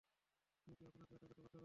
কেউ 0.67 0.73
কি 0.77 0.83
আপনাকে 0.87 1.13
এটা 1.15 1.25
করতে 1.29 1.41
বাধ্য 1.41 1.45
করছে? 1.45 1.59